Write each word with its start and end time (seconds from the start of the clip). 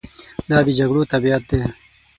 دا 0.49 0.57
د 0.65 0.67
جګړو 0.79 1.01
طبیعت 1.13 1.43
دی. 1.49 1.61